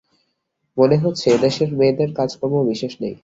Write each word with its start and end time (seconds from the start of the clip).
মনে 0.77 0.95
হচ্ছে 0.97 1.25
এ 1.29 1.45
দেশের 1.45 1.69
মেয়েদের 1.79 2.09
কাজকর্ম 2.15 2.55
বিশেষ 2.71 2.93
নেই। 3.01 3.15